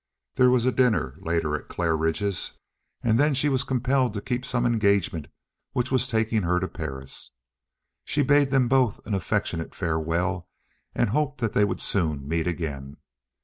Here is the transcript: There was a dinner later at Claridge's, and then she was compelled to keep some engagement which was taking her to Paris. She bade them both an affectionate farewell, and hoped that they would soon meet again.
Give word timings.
There 0.33 0.49
was 0.49 0.65
a 0.65 0.71
dinner 0.71 1.13
later 1.19 1.55
at 1.55 1.67
Claridge's, 1.69 2.53
and 3.03 3.19
then 3.19 3.35
she 3.35 3.49
was 3.49 3.63
compelled 3.63 4.15
to 4.15 4.19
keep 4.23 4.43
some 4.47 4.65
engagement 4.65 5.27
which 5.73 5.91
was 5.91 6.07
taking 6.07 6.41
her 6.41 6.59
to 6.59 6.67
Paris. 6.67 7.29
She 8.03 8.23
bade 8.23 8.49
them 8.49 8.67
both 8.67 8.99
an 9.05 9.13
affectionate 9.13 9.75
farewell, 9.75 10.49
and 10.95 11.09
hoped 11.11 11.39
that 11.41 11.53
they 11.53 11.65
would 11.65 11.81
soon 11.81 12.27
meet 12.27 12.47
again. 12.47 12.97